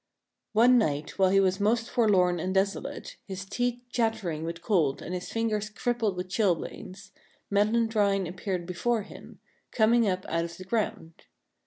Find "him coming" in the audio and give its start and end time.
9.03-10.07